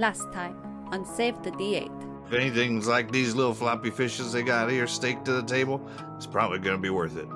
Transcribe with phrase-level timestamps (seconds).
[0.00, 0.56] Last time
[0.92, 2.26] on Save the D8.
[2.26, 6.26] If anything's like these little floppy fishes they got here staked to the table, it's
[6.26, 7.28] probably going to be worth it.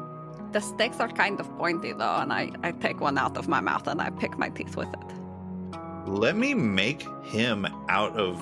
[0.52, 3.60] The stakes are kind of pointy though, and I, I take one out of my
[3.60, 6.08] mouth and I pick my teeth with it.
[6.08, 8.38] Let me make him out of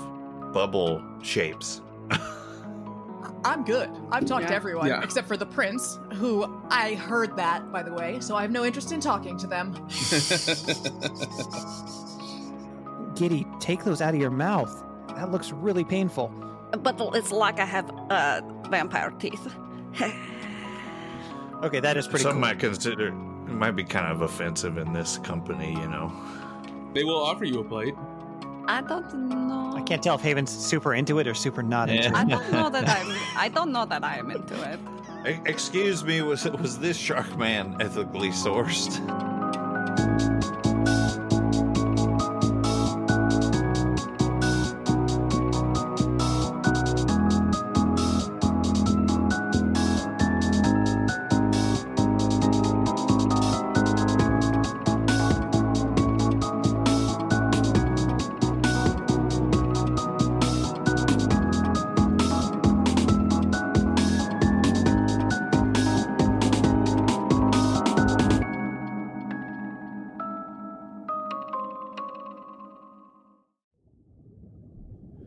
[0.52, 1.80] bubble shapes.
[3.45, 3.91] I'm good.
[4.12, 5.02] I've talked to everyone Yeah.
[5.02, 8.64] except for the prince, who I heard that, by the way, so I have no
[8.64, 9.75] interest in talking to them.
[13.15, 14.85] Giddy, take those out of your mouth.
[15.09, 16.29] That looks really painful.
[16.79, 19.55] But it's like I have uh, vampire teeth.
[21.62, 22.41] Okay, that is pretty Some cool.
[22.41, 23.12] might consider it
[23.53, 26.12] might be kind of offensive in this company, you know.
[26.93, 27.95] they will offer you a plate.
[28.67, 29.73] I don't know.
[29.77, 32.15] I can't tell if Haven's super into it or super not into it.
[32.15, 33.17] I don't know that I'm.
[33.37, 34.81] I don't know that I am into it.
[35.47, 38.98] Excuse me, was was this shark man ethically sourced?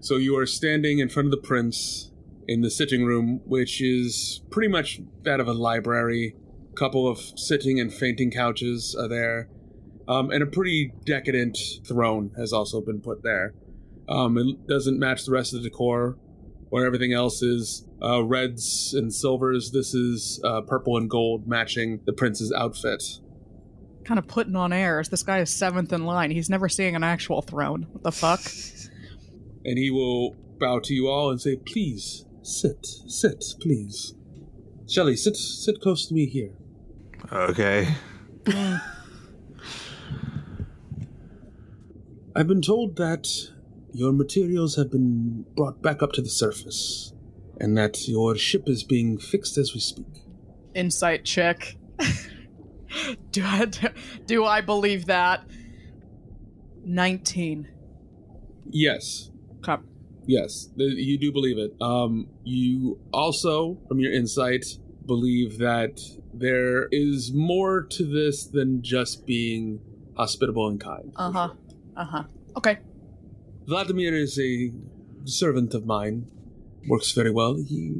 [0.06, 2.11] So you are standing in front of the prince
[2.48, 6.36] in the sitting room, which is pretty much that of a library.
[6.72, 9.50] A couple of sitting and fainting couches are there,
[10.08, 13.56] um, and a pretty decadent throne has also been put there.
[14.08, 16.19] Um, it doesn't match the rest of the decor,
[16.69, 19.72] where everything else is uh, reds and silvers.
[19.72, 23.02] This is uh, purple and gold, matching the prince's outfit.
[24.03, 25.09] kind of putting on airs.
[25.09, 26.30] This guy is seventh in line.
[26.30, 27.88] He's never seeing an actual throne.
[27.92, 28.42] What the fuck?
[29.66, 34.14] and he will bow to you all and say, "Please sit, sit, please."
[34.88, 36.52] Shelley, sit, sit close to me here.
[37.31, 37.96] Okay.
[42.36, 43.28] I've been told that
[43.94, 47.14] your materials have been brought back up to the surface,
[47.59, 50.22] and that your ship is being fixed as we speak.
[50.75, 51.75] Insight check.
[53.31, 53.66] do I
[54.25, 55.46] do I believe that?
[56.84, 57.70] Nineteen.
[58.70, 59.31] Yes,
[59.68, 59.81] Okay.
[60.26, 61.74] yes, you do believe it.
[61.81, 64.66] Um, you also, from your insight,
[65.06, 66.00] believe that
[66.34, 69.80] there is more to this than just being
[70.18, 71.14] hospitable and kind.
[71.16, 71.50] Uh huh.
[71.96, 72.24] Uh huh.
[72.58, 72.80] Okay.
[73.68, 74.72] Vladimir is a
[75.25, 76.28] servant of mine.
[76.88, 77.56] Works very well.
[77.56, 77.94] He,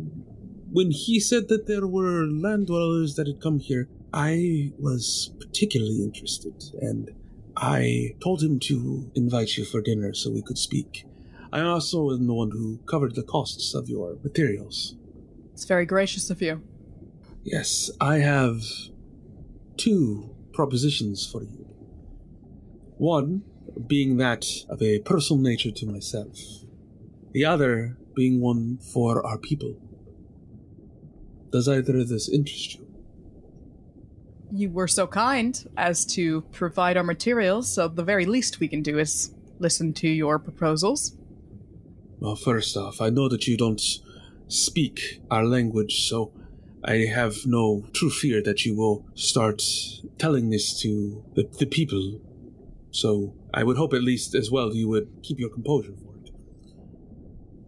[0.72, 6.04] when he said that there were land dwellers that had come here, I was particularly
[6.04, 7.12] interested, and
[7.58, 11.06] I told him to invite you for dinner so we could speak.
[11.56, 14.98] I also am the one who covered the costs of your materials.
[15.54, 16.62] It's very gracious of you.
[17.44, 18.62] Yes, I have
[19.78, 21.66] two propositions for you.
[22.98, 23.44] One
[23.88, 26.38] being that of a personal nature to myself,
[27.32, 29.78] the other being one for our people.
[31.54, 32.88] Does either of this interest you?
[34.52, 38.82] You were so kind as to provide our materials, so the very least we can
[38.82, 41.16] do is listen to your proposals.
[42.20, 43.82] Well, first off, I know that you don't
[44.48, 46.32] speak our language, so
[46.84, 49.62] I have no true fear that you will start
[50.18, 52.22] telling this to the, the people.
[52.92, 56.32] So I would hope at least as well you would keep your composure for it.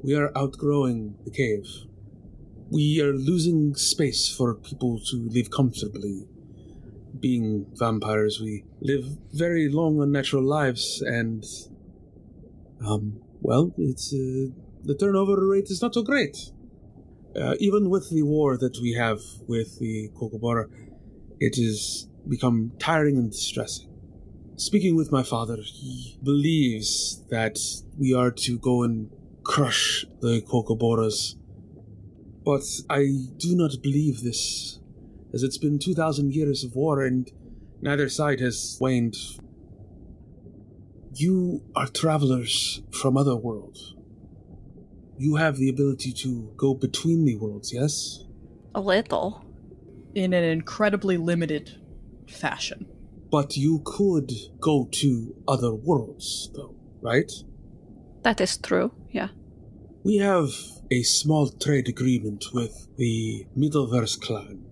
[0.02, 1.68] We are outgrowing the cave.
[2.70, 6.28] We are losing space for people to live comfortably.
[7.20, 11.44] Being vampires, we live very long, unnatural lives, and
[12.86, 14.52] um, well, it's uh,
[14.84, 16.38] the turnover rate is not so great.
[17.40, 20.66] Uh, even with the war that we have with the Kokobora,
[21.40, 23.88] it has become tiring and distressing.
[24.56, 27.60] Speaking with my father, he believes that
[27.98, 29.10] we are to go and
[29.44, 31.36] crush the Kokoboras.
[32.44, 33.08] But I
[33.38, 34.80] do not believe this,
[35.34, 37.30] as it's been 2,000 years of war and
[37.82, 39.16] neither side has waned
[41.20, 43.96] you are travelers from other worlds.
[45.18, 48.24] You have the ability to go between the worlds, yes?
[48.76, 49.44] A little.
[50.14, 51.72] In an incredibly limited
[52.30, 52.88] fashion.
[53.32, 57.32] But you could go to other worlds, though, right?
[58.22, 58.92] That is true.
[59.12, 59.30] Yeah.
[60.04, 60.50] We have
[60.92, 64.64] a small trade agreement with the Middleverse clan,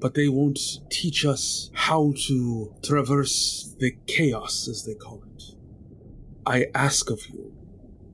[0.00, 0.58] but they won't
[0.90, 5.35] teach us how to traverse the chaos, as they call it.
[6.46, 7.52] I ask of you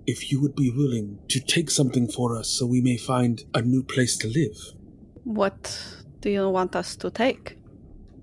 [0.07, 3.61] if you would be willing to take something for us so we may find a
[3.61, 4.57] new place to live.
[5.25, 7.59] What do you want us to take?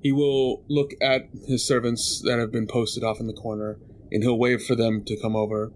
[0.02, 3.78] He will look at his servants that have been posted off in the corner,
[4.12, 5.72] and he'll wave for them to come over,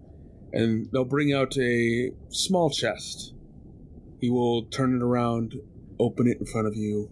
[0.52, 3.34] and they'll bring out a small chest.
[4.20, 5.54] He will turn it around,
[6.00, 7.08] open it in front of you,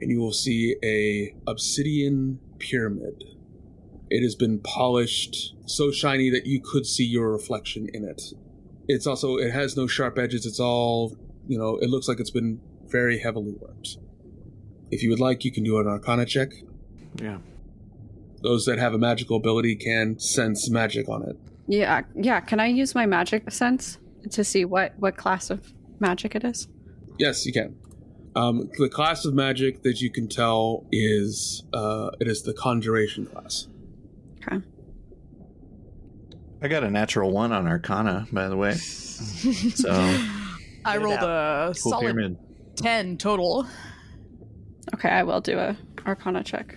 [0.00, 3.24] and you will see a obsidian pyramid.
[4.10, 8.32] It has been polished so shiny that you could see your reflection in it.
[8.86, 10.46] It's also it has no sharp edges.
[10.46, 11.16] It's all,
[11.48, 13.96] you know, it looks like it's been very heavily worked.
[14.90, 16.52] If you would like, you can do an arcana check.
[17.20, 17.38] Yeah.
[18.42, 21.36] Those that have a magical ability can sense magic on it.
[21.66, 22.40] Yeah, yeah.
[22.40, 23.98] Can I use my magic sense
[24.30, 26.68] to see what what class of magic it is?
[27.18, 27.76] Yes, you can.
[28.36, 33.26] Um, the class of magic that you can tell is uh, it is the conjuration
[33.26, 33.68] class.
[34.46, 34.60] Okay.
[36.62, 38.74] I got a natural one on Arcana, by the way.
[38.74, 39.90] So
[40.84, 42.38] I rolled a cool solid pyramid.
[42.76, 43.66] 10 total.
[44.94, 45.76] Okay, I will do a
[46.06, 46.76] Arcana check.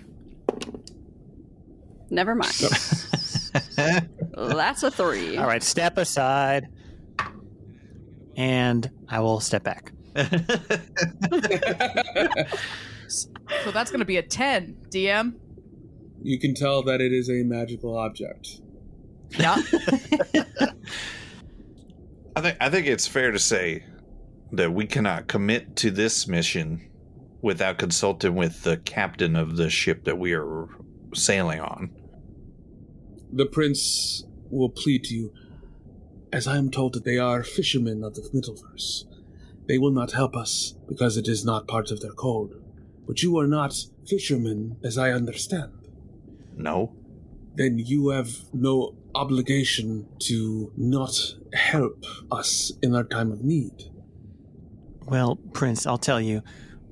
[2.10, 2.54] Never mind.
[4.34, 5.38] That's a three.
[5.38, 6.68] All right, step aside.
[8.36, 9.92] And I will step back.
[13.64, 15.36] So that's going to be a 10, DM.
[16.22, 18.62] You can tell that it is a magical object.
[19.38, 19.56] Yeah.
[22.36, 23.84] I think I think it's fair to say
[24.52, 26.88] that we cannot commit to this mission
[27.42, 30.68] without consulting with the captain of the ship that we are
[31.14, 31.90] sailing on.
[33.32, 35.34] The prince will plead to you,
[36.32, 39.04] as I am told that they are fishermen of the Middleverse.
[39.68, 42.54] They will not help us because it is not part of their code.
[43.06, 43.76] But you are not
[44.06, 45.77] fishermen, as I understand.
[46.58, 46.94] No.
[47.56, 53.90] Then you have no obligation to not help us in our time of need.
[55.06, 56.44] Well, Prince, I'll tell you,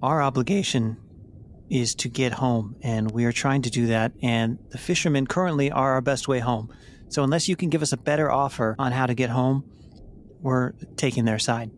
[0.01, 0.97] our obligation
[1.69, 5.71] is to get home, and we are trying to do that, and the fishermen currently
[5.71, 6.71] are our best way home.
[7.09, 9.63] So, unless you can give us a better offer on how to get home,
[10.41, 11.71] we're taking their side.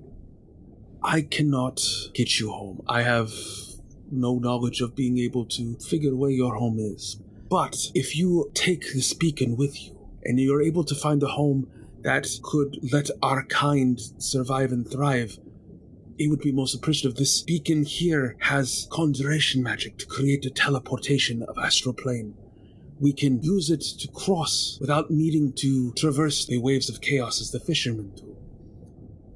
[1.03, 1.81] I cannot
[2.13, 2.83] get you home.
[2.87, 3.31] I have
[4.11, 7.19] no knowledge of being able to figure where your home is.
[7.49, 11.69] But if you take this beacon with you and you're able to find a home
[12.01, 15.39] that could let our kind survive and thrive,
[16.17, 17.17] it would be most appreciative.
[17.17, 22.35] This beacon here has conjuration magic to create a teleportation of astral plane.
[22.99, 27.51] We can use it to cross without needing to traverse the waves of chaos as
[27.51, 28.37] the fishermen do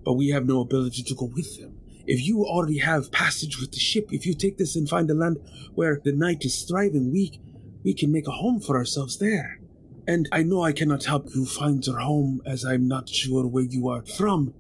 [0.04, 1.78] but we have no ability to go with them.
[2.08, 5.14] If you already have passage with the ship, if you take this and find a
[5.14, 5.38] land
[5.76, 7.40] where the night is thriving, we
[7.84, 9.60] we can make a home for ourselves there.
[10.08, 13.64] And I know I cannot help you find your home, as I'm not sure where
[13.64, 14.54] you are from,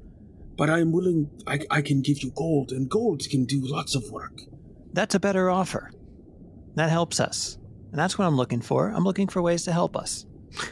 [0.57, 1.29] but I am willing.
[1.47, 4.41] I, I can give you gold, and gold can do lots of work.
[4.94, 5.91] That's a better offer.
[6.75, 7.57] That helps us.
[7.91, 8.89] And that's what I'm looking for.
[8.89, 10.25] I'm looking for ways to help us.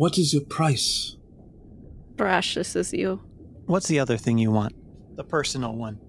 [0.00, 1.18] What is your price?
[2.16, 3.20] Brash, this is you.
[3.66, 4.74] What's the other thing you want?
[5.14, 6.00] The personal one.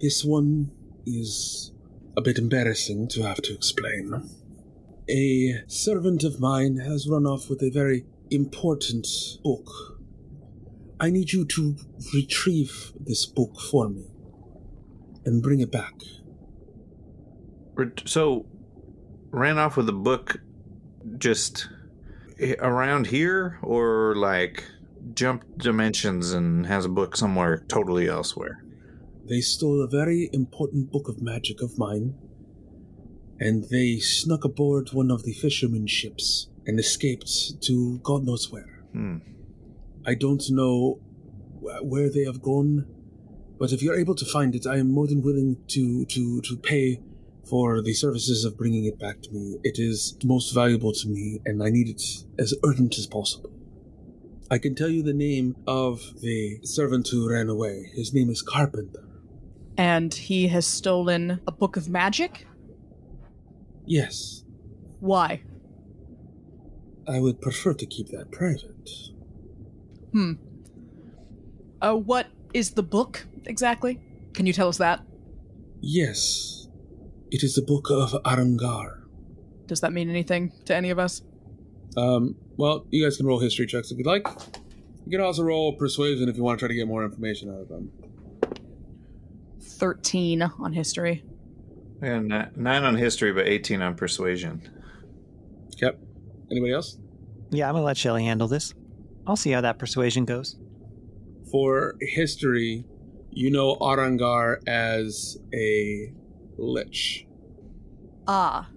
[0.00, 0.70] This one
[1.04, 1.72] is
[2.16, 4.30] a bit embarrassing to have to explain.
[5.08, 9.06] A servant of mine has run off with a very important
[9.42, 9.68] book.
[11.00, 11.76] I need you to
[12.14, 14.06] retrieve this book for me
[15.24, 15.94] and bring it back.
[18.06, 18.46] So,
[19.30, 20.40] ran off with a book
[21.18, 21.68] just
[22.60, 24.64] around here, or like
[25.14, 28.63] jumped dimensions and has a book somewhere totally elsewhere?
[29.26, 32.14] They stole a very important book of magic of mine,
[33.40, 38.82] and they snuck aboard one of the fishermen's ships and escaped to God knows where.
[38.92, 39.18] Hmm.
[40.06, 41.00] I don't know
[41.60, 42.86] wh- where they have gone,
[43.58, 46.56] but if you're able to find it, I am more than willing to, to, to
[46.56, 47.00] pay
[47.48, 49.58] for the services of bringing it back to me.
[49.62, 52.02] It is most valuable to me, and I need it
[52.38, 53.50] as urgent as possible.
[54.50, 57.90] I can tell you the name of the servant who ran away.
[57.94, 59.03] His name is Carpenter.
[59.76, 62.46] And he has stolen a book of magic?
[63.86, 64.44] Yes,
[65.00, 65.42] Why?
[67.06, 68.88] I would prefer to keep that private.
[70.12, 70.32] Hmm.
[71.82, 74.00] Uh, what is the book exactly?
[74.32, 75.02] Can you tell us that?
[75.82, 76.68] Yes,
[77.30, 79.02] it is the Book of Arangar.
[79.66, 81.20] Does that mean anything to any of us?
[81.96, 84.26] Um, well, you guys can roll history checks if you'd like.
[85.04, 87.60] You can also roll persuasion if you want to try to get more information out
[87.60, 87.90] of them.
[89.74, 91.24] 13 on history.
[92.02, 94.62] And ni- nine on history, but 18 on persuasion.
[95.80, 95.98] Yep.
[96.50, 96.98] Anybody else?
[97.50, 98.74] Yeah, I'm going to let Shelly handle this.
[99.26, 100.56] I'll see how that persuasion goes.
[101.50, 102.84] For history,
[103.30, 106.12] you know Arangar as a
[106.58, 107.26] lich.
[108.26, 108.68] Ah,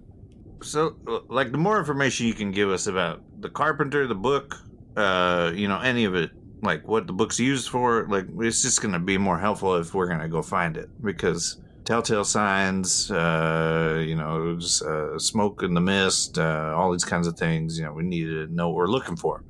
[0.62, 0.98] So,
[1.30, 4.56] like, the more information you can give us about the carpenter, the book,
[4.96, 8.82] uh, you know, any of it, like what the book's used for, like, it's just
[8.82, 13.12] going to be more helpful if we're going to go find it because telltale signs,
[13.12, 17.78] uh, you know, just, uh, smoke in the mist, uh, all these kinds of things.
[17.78, 19.44] You know, we need to know what we're looking for.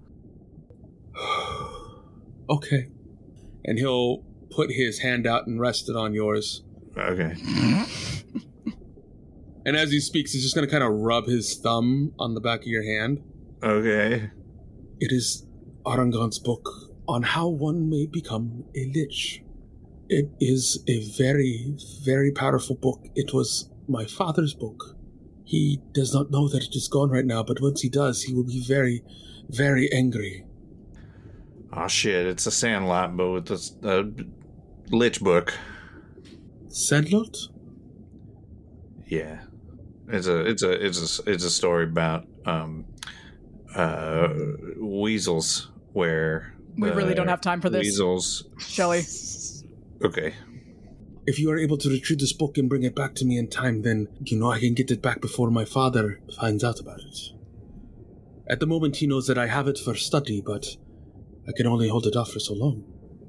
[2.49, 2.87] okay.
[3.65, 6.63] And he'll put his hand out and rest it on yours.
[6.97, 7.35] Okay.
[9.67, 12.39] And as he speaks, he's just going to kind of rub his thumb on the
[12.39, 13.21] back of your hand.
[13.61, 14.31] Okay.
[15.01, 15.45] It is
[15.85, 19.43] Arangan's book on how one may become a lich.
[20.09, 23.05] It is a very, very powerful book.
[23.15, 24.95] It was my father's book.
[25.43, 28.33] He does not know that it is gone right now, but once he does, he
[28.33, 29.03] will be very,
[29.49, 30.45] very angry.
[31.71, 32.25] Oh shit!
[32.25, 34.03] It's a Sandlot, but with uh,
[34.89, 35.53] Lich book.
[36.69, 37.37] Sandlot?
[39.07, 39.39] Yeah,
[40.07, 42.85] it's a it's a it's a it's a story about um
[43.75, 44.29] uh
[44.77, 47.84] weasels where We really don't have time for this.
[47.84, 48.46] Weasels.
[48.60, 49.01] Shelley.
[50.03, 50.34] Okay.
[51.25, 53.50] If you are able to retrieve this book and bring it back to me in
[53.50, 57.00] time, then you know I can get it back before my father finds out about
[57.00, 57.17] it.
[58.50, 60.77] At the moment, he knows that I have it for study, but
[61.48, 62.86] I can only hold it off for so long.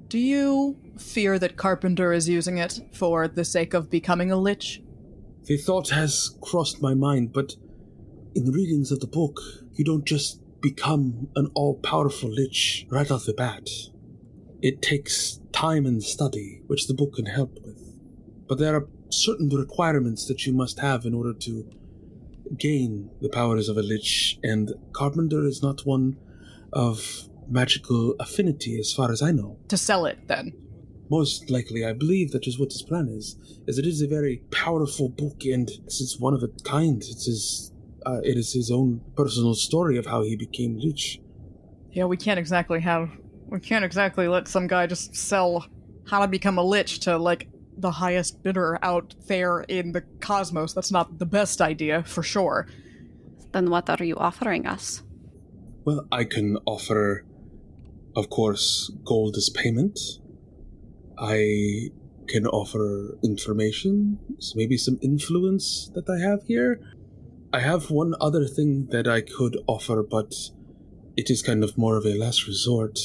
[0.08, 4.82] Do you fear that Carpenter is using it for the sake of becoming a lich?
[5.44, 7.56] The thought has crossed my mind, but
[8.34, 9.40] in the readings of the book,
[9.74, 13.68] you don't just become an all powerful lich right off the bat.
[14.60, 17.96] It takes time and study, which the book can help with.
[18.48, 21.70] But there are certain requirements that you must have in order to
[22.56, 26.16] gain the powers of a lich, and Carpenter is not one
[26.72, 29.58] of magical affinity as far as I know.
[29.68, 30.52] To sell it, then.
[31.10, 33.36] Most likely, I believe that is what his plan is.
[33.66, 37.02] As it is a very powerful book, and it's one of a kind.
[37.02, 37.72] It's his,
[38.06, 41.20] uh, it is his own personal story of how he became lich.
[41.90, 43.10] Yeah, we can't exactly have.
[43.46, 45.66] We can't exactly let some guy just sell
[46.06, 50.74] how to become a lich to, like, the highest bidder out there in the cosmos.
[50.74, 52.66] That's not the best idea, for sure.
[53.52, 55.02] Then what are you offering us?
[55.84, 57.24] Well, I can offer,
[58.14, 59.98] of course, gold as payment.
[61.18, 61.90] I
[62.26, 66.80] can offer information, so maybe some influence that I have here.
[67.52, 70.34] I have one other thing that I could offer, but
[71.16, 72.98] it is kind of more of a last resort.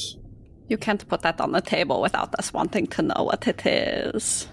[0.68, 4.48] You can't put that on the table without us wanting to know what it is.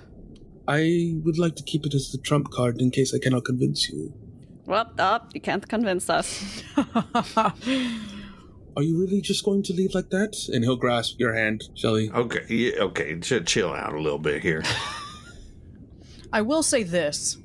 [0.67, 3.89] I would like to keep it as the trump card in case I cannot convince
[3.89, 4.13] you.
[4.65, 6.63] Well, up, you can't convince us.
[8.77, 10.33] Are you really just going to leave like that?
[10.53, 12.10] And he'll grasp your hand, Shelley.
[12.10, 12.45] Okay.
[12.48, 13.19] Yeah, okay.
[13.19, 14.63] Ch- chill out a little bit here.
[16.33, 17.38] I will say this.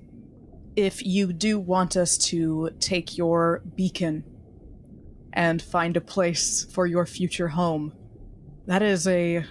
[0.76, 4.25] If you do want us to take your beacon
[5.33, 7.95] and find a place for your future home,
[8.66, 9.45] that is a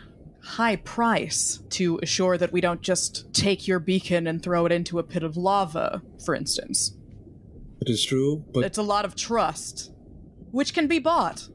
[0.44, 5.00] high price to assure that we don't just take your beacon and throw it into
[5.00, 6.96] a pit of lava, for instance.
[7.82, 9.91] It is true, but It's a lot of trust,
[10.51, 11.50] which can be bought,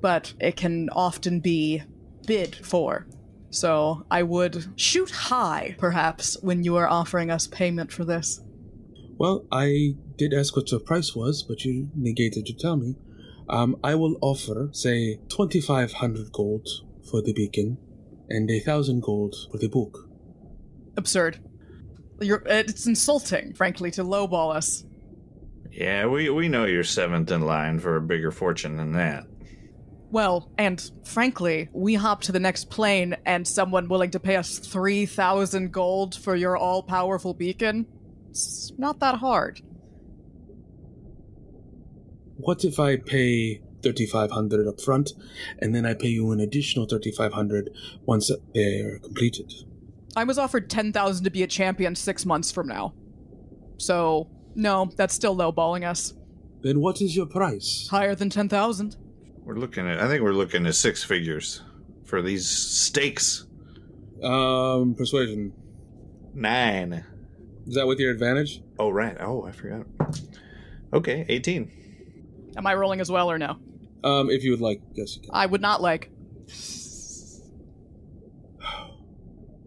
[0.00, 1.82] but it can often be
[2.26, 3.06] bid for.
[3.50, 8.40] So I would shoot high, perhaps, when you are offering us payment for this.
[9.18, 12.94] Well, I did ask what your price was, but you negated to tell me.
[13.48, 16.68] Um, I will offer, say, 2,500 gold
[17.10, 17.78] for the beacon
[18.28, 20.08] and a thousand gold for the book.
[20.96, 21.40] Absurd.
[22.20, 24.84] You're, it's insulting, frankly, to lowball us.
[25.72, 29.24] yeah, we we know you're seventh in line for a bigger fortune than that.
[30.10, 34.58] Well, and frankly, we hop to the next plane and someone willing to pay us
[34.58, 37.86] 3,000 gold for your all powerful beacon?
[38.38, 39.60] It's not that hard.
[42.36, 45.10] What if I pay 3,500 up front,
[45.58, 47.70] and then I pay you an additional 3,500
[48.06, 49.52] once they are completed?
[50.14, 52.94] I was offered 10,000 to be a champion six months from now.
[53.76, 56.14] So, no, that's still lowballing us.
[56.62, 57.88] Then what is your price?
[57.90, 58.96] Higher than 10,000.
[59.44, 60.00] We're looking at.
[60.00, 61.62] I think we're looking at six figures
[62.04, 63.46] for these stakes.
[64.22, 65.52] Um, persuasion.
[66.34, 67.04] Nine.
[67.68, 68.62] Is that with your advantage?
[68.78, 69.14] Oh right.
[69.20, 69.86] Oh, I forgot.
[70.94, 71.70] Okay, eighteen.
[72.56, 73.58] Am I rolling as well or no?
[74.02, 75.30] Um, if you would like, yes, you can.
[75.34, 76.10] I would not like.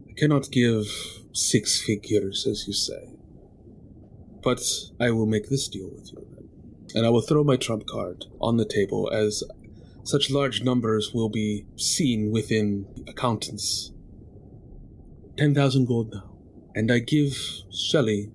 [0.10, 0.88] I cannot give
[1.32, 3.14] six figures, as you say.
[4.42, 4.64] But
[5.00, 6.50] I will make this deal with you then.
[6.96, 9.44] And I will throw my trump card on the table as
[10.04, 13.92] such large numbers will be seen within accountants.
[15.38, 16.31] 10,000 gold now.
[16.76, 17.38] And I give
[17.72, 18.32] Shelley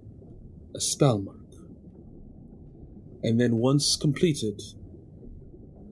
[0.75, 1.37] a spell mark.
[3.23, 4.61] And then once completed,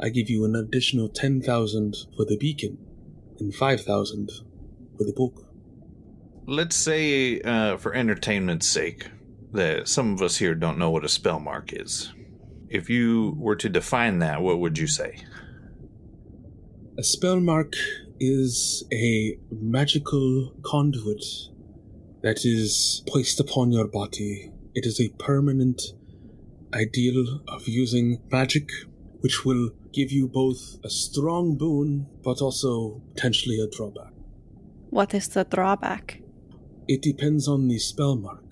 [0.01, 2.79] I give you an additional 10,000 for the beacon
[3.39, 4.31] and 5,000
[4.97, 5.47] for the book.
[6.47, 9.09] Let's say, uh, for entertainment's sake,
[9.53, 12.13] that some of us here don't know what a spell mark is.
[12.69, 15.23] If you were to define that, what would you say?
[16.99, 17.75] A spell mark
[18.21, 21.25] is a magical conduit
[22.25, 24.51] that is placed upon your body.
[24.75, 25.83] It is a permanent
[26.73, 28.71] ideal of using magic,
[29.21, 34.13] which will give you both a strong boon, but also potentially a drawback.
[34.89, 36.23] What is the drawback?
[36.89, 38.43] It depends on the spell mark.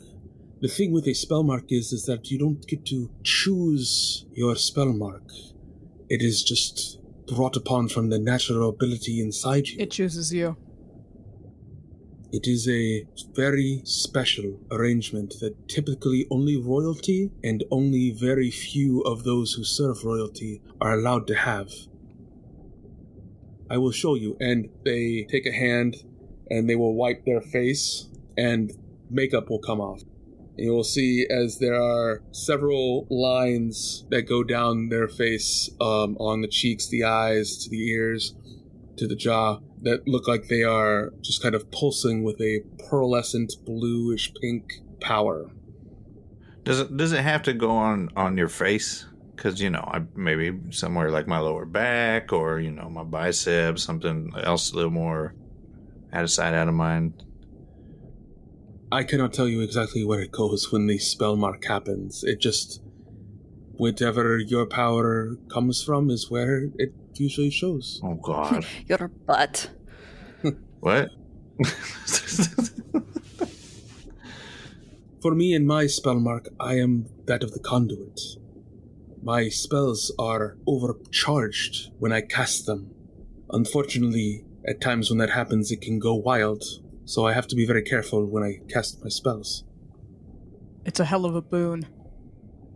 [0.61, 4.55] The thing with a spell mark is, is that you don't get to choose your
[4.57, 5.25] spell mark.
[6.11, 9.76] It is just brought upon from the natural ability inside you.
[9.81, 10.59] It chooses you.
[12.33, 19.25] It is a very special arrangement that typically only royalty and only very few of
[19.25, 21.71] those who serve royalty are allowed to have.
[23.69, 24.39] I will show you.
[24.41, 26.05] And they take a hand
[26.51, 28.09] and they will wipe their face,
[28.39, 28.73] and
[29.11, 30.01] makeup will come off.
[30.57, 36.17] And you will see as there are several lines that go down their face um,
[36.19, 38.35] on the cheeks, the eyes, to the ears,
[38.97, 43.65] to the jaw that look like they are just kind of pulsing with a pearlescent
[43.65, 45.51] bluish pink power.
[46.65, 49.07] Does it does it have to go on on your face?
[49.35, 53.83] Because you know, I maybe somewhere like my lower back or you know my biceps,
[53.83, 55.35] something else a little more
[56.12, 57.25] out of sight, out of mind.
[58.93, 62.23] I cannot tell you exactly where it goes when the spell mark happens.
[62.23, 62.83] It just
[63.73, 68.00] whatever your power comes from is where it usually shows.
[68.02, 69.71] Oh God, Your butt.
[70.81, 71.09] what?
[75.23, 78.20] For me and my spell mark, I am that of the conduit.
[79.23, 82.90] My spells are overcharged when I cast them.
[83.51, 86.64] Unfortunately, at times when that happens, it can go wild,
[87.05, 89.62] so I have to be very careful when I cast my spells.
[90.85, 91.87] It's a hell of a boon.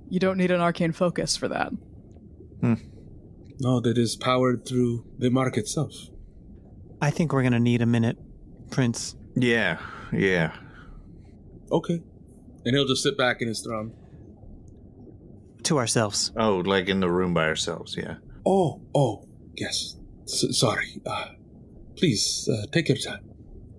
[0.09, 1.73] You don't need an arcane focus for that.
[2.61, 2.75] Hmm.
[3.59, 5.93] No, that is powered through the mark itself.
[7.01, 8.19] I think we're going to need a minute,
[8.71, 9.17] Prince.
[9.35, 9.79] yeah,
[10.13, 10.53] yeah.
[11.71, 12.03] Okay.
[12.65, 13.93] And he'll just sit back in his throne.
[15.65, 16.33] To ourselves.
[16.37, 17.97] Oh, like in the room by ourselves.
[17.97, 18.17] Yeah.
[18.45, 19.97] Oh, oh, yes.
[20.25, 21.01] S- sorry.
[21.05, 21.31] Uh,
[21.97, 23.29] please, uh, take your time.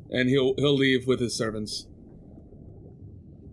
[0.10, 1.88] And he'll he'll leave with his servants.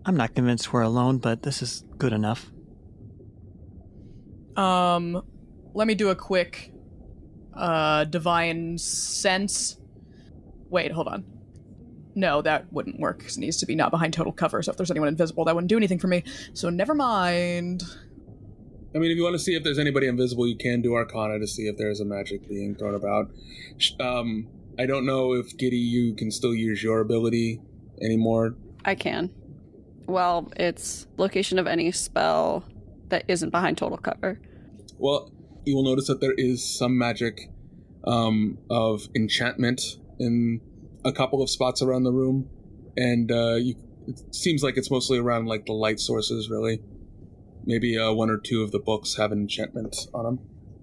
[0.05, 2.51] I'm not convinced we're alone, but this is good enough.
[4.57, 5.23] Um,
[5.75, 6.73] let me do a quick,
[7.55, 9.77] uh, divine sense.
[10.71, 11.25] Wait, hold on.
[12.15, 14.63] No, that wouldn't work 'cause it needs to be not behind total cover.
[14.63, 16.23] So if there's anyone invisible, that wouldn't do anything for me.
[16.53, 17.83] So never mind.
[18.95, 21.41] I mean, if you want to see if there's anybody invisible, you can do Arcana
[21.41, 23.31] to see if there's a magic being thrown about.
[23.99, 24.47] Um,
[24.79, 27.61] I don't know if Giddy, you can still use your ability
[28.01, 28.55] anymore.
[28.85, 29.31] I can.
[30.07, 32.65] Well, it's location of any spell
[33.09, 34.41] that isn't behind total cover.
[34.99, 35.33] Well,
[35.65, 37.51] you will notice that there is some magic
[38.07, 39.81] um, of enchantment
[40.19, 40.61] in
[41.05, 42.49] a couple of spots around the room,
[42.97, 43.75] and uh, you,
[44.07, 46.81] it seems like it's mostly around like the light sources, really.
[47.65, 50.39] Maybe uh, one or two of the books have an enchantment on them.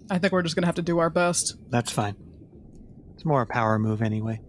[0.10, 1.56] I think we're just gonna have to do our best.
[1.70, 2.16] That's fine.
[3.14, 4.42] It's more a power move anyway.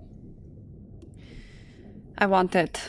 [2.16, 2.80] I want it.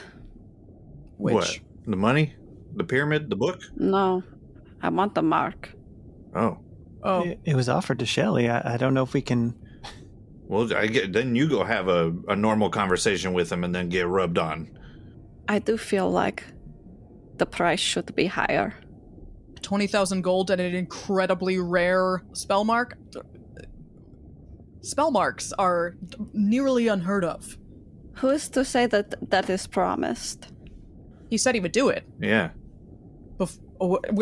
[1.17, 1.59] Which What?
[1.85, 2.33] The money?
[2.75, 3.29] The pyramid?
[3.29, 3.59] The book?
[3.75, 4.23] No,
[4.81, 5.73] I want the mark.
[6.35, 6.59] Oh.
[7.03, 8.49] Oh, It, it was offered to Shelly.
[8.49, 9.55] I, I don't know if we can.
[10.47, 11.13] Well, I get.
[11.13, 14.69] Then you go have a, a normal conversation with him, and then get rubbed on.
[15.47, 16.43] I do feel like
[17.37, 18.73] the price should be higher.
[19.61, 22.97] twenty thousand gold and an incredibly rare spell mark.
[24.81, 25.95] Spell marks are
[26.33, 27.57] nearly unheard of.
[28.15, 30.51] Who is to say that that is promised?
[31.29, 32.03] He said he would do it.
[32.19, 32.49] Yeah.
[33.37, 33.59] Bef-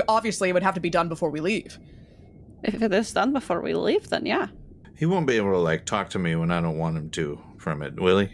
[0.07, 1.77] obviously, it would have to be done before we leave.
[2.63, 4.47] If it is done before we leave, then yeah.
[4.95, 7.39] He won't be able to like talk to me when I don't want him to
[7.57, 8.29] from it, will he?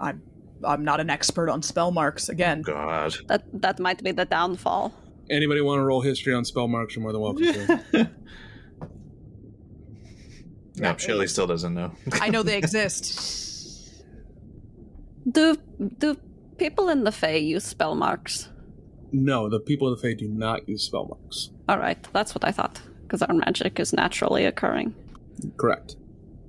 [0.00, 0.22] I'm
[0.64, 2.28] I'm not an expert on spell marks.
[2.28, 3.14] Again, God.
[3.28, 4.92] That that might be the downfall.
[5.30, 6.94] Anybody want to roll history on spell marks?
[6.94, 8.10] You're more than welcome to.
[10.76, 11.92] No, Shelly still doesn't know.
[12.12, 14.02] I know they exist.
[15.30, 15.56] Do
[15.98, 16.16] do
[16.56, 18.48] people in the Fae use spell marks?
[19.14, 21.50] no, the people of the Fae do not use spell marks.
[21.68, 22.80] All right, that's what I thought.
[23.12, 24.94] Because our magic is naturally occurring.
[25.58, 25.96] Correct.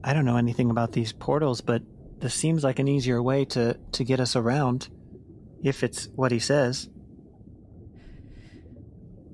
[0.01, 1.81] I don't know anything about these portals, but
[2.19, 4.87] this seems like an easier way to, to get us around,
[5.61, 6.89] if it's what he says.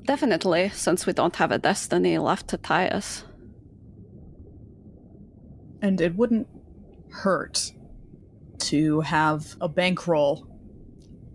[0.06, 3.24] Definitely, since we don't have a destiny left to tie us.
[5.84, 6.48] And it wouldn't
[7.12, 7.74] hurt
[8.58, 10.48] to have a bankroll.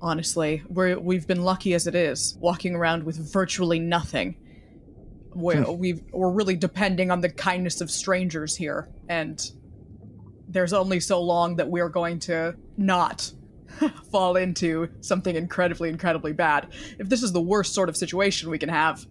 [0.03, 4.35] Honestly, we're, we've been lucky as it is, walking around with virtually nothing.
[5.35, 5.79] We're, hmm.
[5.79, 9.41] we've, we're really depending on the kindness of strangers here, and
[10.49, 13.33] there's only so long that we're going to not
[14.13, 16.69] fall into something incredibly, incredibly bad.
[16.99, 19.05] If this is the worst sort of situation we can have,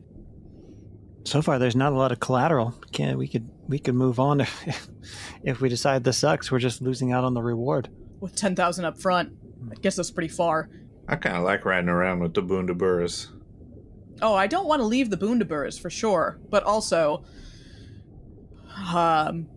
[1.26, 2.74] So far, there's not a lot of collateral.
[2.92, 4.88] Can we could we could move on if
[5.44, 6.52] if we decide this sucks.
[6.52, 7.90] We're just losing out on the reward.
[8.20, 9.34] with 10,000 up front,
[9.72, 10.70] I guess that's pretty far.
[11.08, 13.28] I kind of like riding around with the Bundaburras.
[14.24, 17.26] Oh, I don't want to leave the Boondaburs for sure, but also,
[18.96, 19.48] um,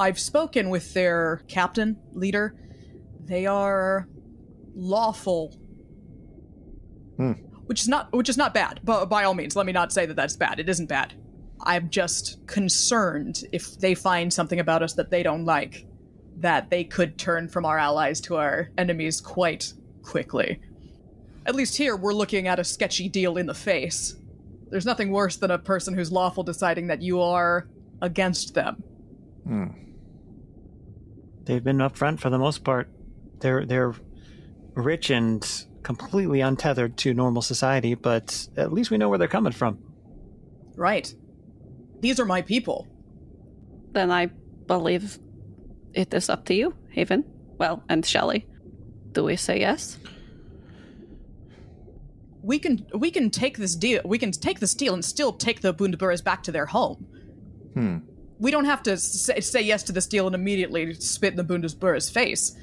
[0.00, 2.56] I've spoken with their captain leader.
[3.24, 4.08] They are
[4.74, 5.54] lawful,
[7.16, 7.32] Hmm.
[7.66, 8.80] which is not which is not bad.
[8.82, 10.58] But by all means, let me not say that that's bad.
[10.58, 11.14] It isn't bad.
[11.60, 15.86] I'm just concerned if they find something about us that they don't like,
[16.38, 20.60] that they could turn from our allies to our enemies quite quickly.
[21.48, 24.16] At least here, we're looking at a sketchy deal in the face.
[24.68, 27.66] There's nothing worse than a person who's lawful deciding that you are
[28.02, 28.84] against them.
[29.44, 29.68] Hmm.
[31.44, 32.90] They've been upfront for the most part.
[33.40, 33.94] They're they're
[34.74, 35.42] rich and
[35.82, 39.78] completely untethered to normal society, but at least we know where they're coming from.
[40.76, 41.12] Right.
[42.00, 42.86] These are my people.
[43.92, 44.26] Then I
[44.66, 45.18] believe
[45.94, 47.24] it is up to you, Haven.
[47.56, 48.46] Well, and Shelley.
[49.12, 49.96] Do we say yes?
[52.48, 54.00] We can we can take this deal.
[54.06, 57.06] We can take this deal and still take the Bundaburras back to their home.
[57.74, 57.98] Hmm.
[58.38, 61.44] We don't have to say, say yes to this deal and immediately spit in the
[61.44, 62.56] Bundaburras' face.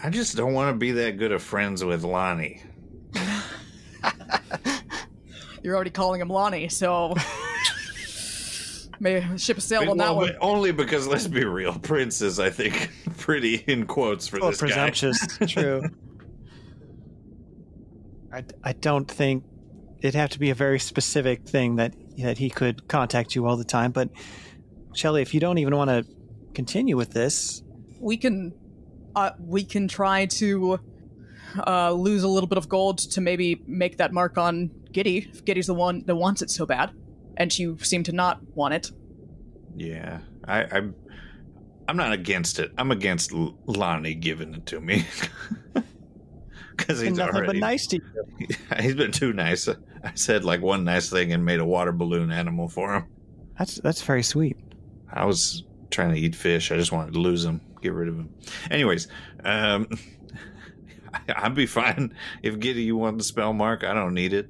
[0.00, 2.62] I just don't want to be that good of friends with Lonnie.
[5.64, 7.16] You're already calling him Lonnie, so
[9.00, 10.36] maybe ship a sail on that Well, one.
[10.40, 14.60] only because let's be real, Prince is, I think, pretty in quotes for Oh, this
[14.60, 14.66] guy.
[14.66, 15.26] Oh, presumptuous.
[15.48, 15.82] True.
[18.32, 19.44] I, I don't think
[20.00, 23.56] it'd have to be a very specific thing that that he could contact you all
[23.56, 23.92] the time.
[23.92, 24.10] But
[24.92, 26.04] Shelley, if you don't even want to
[26.54, 27.62] continue with this,
[28.00, 28.52] we can
[29.14, 30.80] uh, we can try to
[31.66, 35.44] uh, lose a little bit of gold to maybe make that mark on Giddy if
[35.44, 36.92] Giddy's the one that wants it so bad,
[37.36, 38.90] and you seem to not want it.
[39.76, 40.94] Yeah, I, I'm.
[41.86, 42.70] I'm not against it.
[42.76, 45.06] I'm against Lonnie giving it to me
[46.86, 47.46] because he's nothing already.
[47.46, 48.46] but nice to you.
[48.80, 49.68] He's been too nice.
[49.68, 49.74] I
[50.14, 53.06] said like one nice thing and made a water balloon animal for him.
[53.58, 54.56] That's that's very sweet.
[55.12, 56.70] I was trying to eat fish.
[56.70, 58.32] I just wanted to lose him, get rid of him.
[58.70, 59.08] Anyways,
[59.44, 59.88] um,
[61.36, 63.82] I'd be fine if Giddy you want the spell mark.
[63.82, 64.48] I don't need it.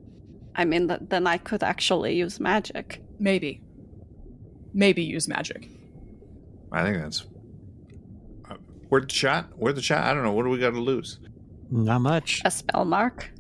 [0.55, 3.01] I mean, th- then I could actually use magic.
[3.19, 3.63] Maybe,
[4.75, 5.69] maybe use magic.
[6.73, 7.25] I think that's
[8.51, 8.57] uh,
[8.91, 9.57] worth the shot.
[9.57, 10.05] Worth the shot.
[10.05, 10.33] I don't know.
[10.33, 11.21] What do we got to lose?
[11.71, 12.43] Not much.
[12.45, 13.31] A spell mark?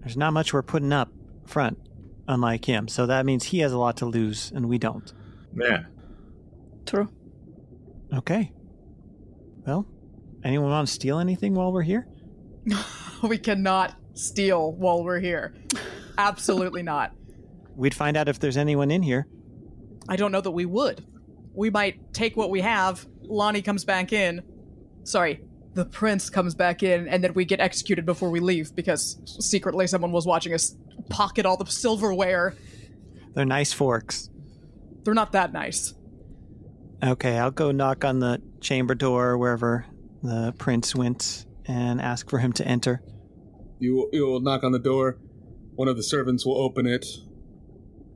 [0.00, 1.10] There's not much we're putting up
[1.46, 1.78] front,
[2.28, 2.88] unlike him.
[2.88, 5.12] So that means he has a lot to lose, and we don't.
[5.54, 5.84] Yeah.
[6.86, 7.08] True.
[8.12, 8.52] Okay.
[9.66, 9.86] Well,
[10.42, 12.06] anyone want to steal anything while we're here?
[13.22, 15.54] we cannot steal while we're here.
[16.18, 17.12] Absolutely not.
[17.74, 19.26] We'd find out if there's anyone in here.
[20.08, 21.04] I don't know that we would.
[21.54, 23.06] We might take what we have.
[23.22, 24.42] Lonnie comes back in.
[25.04, 25.40] Sorry,
[25.74, 29.86] the prince comes back in, and then we get executed before we leave because secretly
[29.86, 30.76] someone was watching us
[31.08, 32.54] pocket all the silverware.
[33.34, 34.30] They're nice forks.
[35.02, 35.94] They're not that nice.
[37.02, 39.86] Okay, I'll go knock on the chamber door wherever
[40.22, 43.02] the prince went and ask for him to enter.
[43.78, 45.18] You you will knock on the door.
[45.74, 47.04] One of the servants will open it.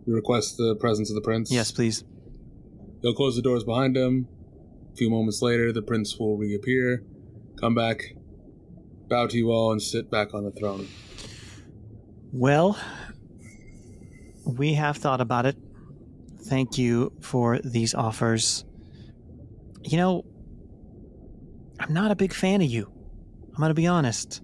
[0.07, 1.51] You request the presence of the prince.
[1.51, 2.05] Yes, please.
[3.03, 4.29] He'll close the doors behind him.
[4.93, 7.05] A few moments later, the prince will reappear,
[7.61, 8.15] come back,
[9.09, 10.89] bow to you all, and sit back on the throne.
[12.33, 12.79] Well,
[14.45, 15.57] we have thought about it.
[16.43, 18.65] Thank you for these offers.
[19.83, 20.25] You know,
[21.81, 22.91] I'm not a big fan of you.
[23.49, 24.43] I'm going to be honest.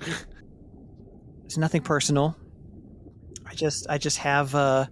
[1.52, 2.34] It's nothing personal.
[3.44, 4.86] I just I just have uh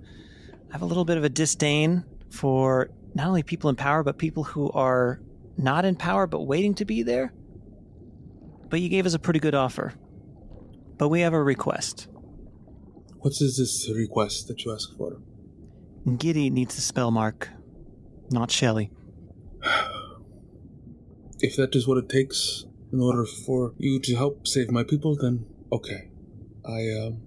[0.68, 4.18] I have a little bit of a disdain for not only people in power but
[4.18, 5.22] people who are
[5.62, 7.32] not in power but waiting to be there.
[8.68, 9.94] But you gave us a pretty good offer.
[10.96, 12.08] But we have a request.
[13.18, 15.20] What is this request that you ask for?
[16.16, 17.48] Giddy needs a spell mark.
[18.30, 18.90] not Shelley.
[21.42, 25.16] If that is what it takes in order for you to help save my people,
[25.16, 26.10] then okay.
[26.66, 27.22] I um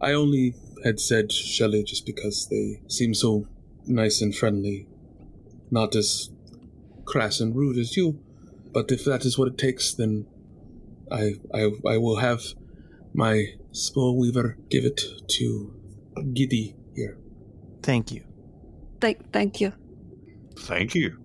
[0.00, 3.46] I only had said Shelley just because they seem so
[3.86, 4.88] nice and friendly.
[5.70, 6.31] Not as
[7.04, 8.18] crass and rude as you.
[8.72, 10.26] But if that is what it takes, then
[11.10, 12.42] I I I will have
[13.14, 15.74] my spell weaver give it to
[16.34, 17.18] Giddy here.
[17.82, 18.24] Thank you.
[19.00, 19.72] Thank, thank you.
[20.56, 21.18] Thank you.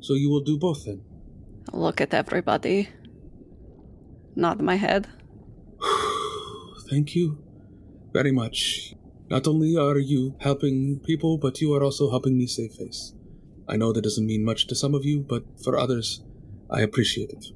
[0.00, 1.02] So you will do both then.
[1.72, 2.88] Look at everybody.
[4.34, 5.06] Nod my head.
[6.90, 7.38] Thank you
[8.12, 8.94] very much.
[9.28, 13.14] Not only are you helping people, but you are also helping me save face.
[13.70, 16.24] I know that doesn't mean much to some of you, but for others,
[16.68, 17.46] I appreciate it.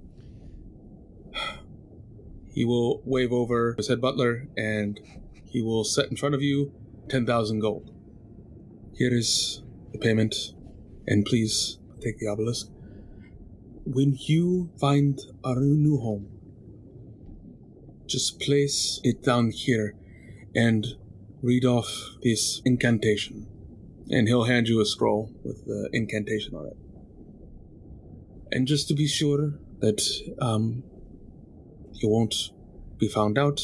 [2.53, 5.01] He will wave over his head butler and
[5.45, 6.73] he will set in front of you
[7.09, 7.91] 10,000 gold.
[8.97, 10.55] Here is the payment,
[11.09, 12.69] and please take the obelisk.
[13.85, 16.29] When you find our new home,
[18.07, 19.97] just place it down here
[20.55, 20.87] and
[21.43, 21.91] read off
[22.23, 23.49] this incantation.
[24.11, 26.77] And he'll hand you a scroll with the incantation on it.
[28.53, 30.03] And just to be sure that
[30.41, 30.85] um,
[31.93, 32.35] you won't
[32.99, 33.61] be found out,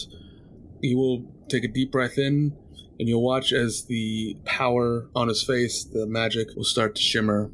[0.81, 2.57] you will take a deep breath in
[2.99, 7.51] and you'll watch as the power on his face, the magic, will start to shimmer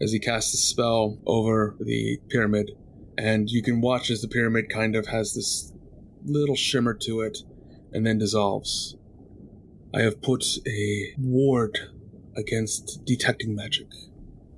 [0.00, 2.72] as he casts a spell over the pyramid.
[3.16, 5.72] And you can watch as the pyramid kind of has this
[6.24, 7.38] little shimmer to it
[7.92, 8.96] and then dissolves.
[9.94, 11.78] I have put a ward
[12.36, 13.88] against detecting magic.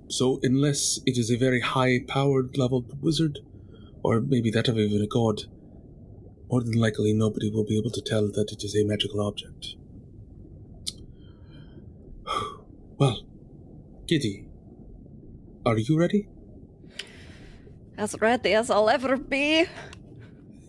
[0.09, 3.41] So, unless it is a very high powered leveled wizard,
[4.03, 5.43] or maybe that of even a god,
[6.51, 9.77] more than likely nobody will be able to tell that it is a magical object.
[12.99, 13.27] Well,
[14.07, 14.49] Giddy,
[15.67, 16.29] are you ready?
[17.99, 19.67] As ready as I'll ever be.